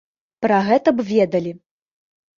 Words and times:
Пра 0.45 0.61
гэта 0.69 0.89
б 0.97 1.05
ведалі. 1.13 1.51